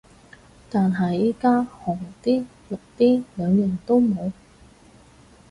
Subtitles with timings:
[0.71, 4.31] 但係而家紅的綠的兩樣都冇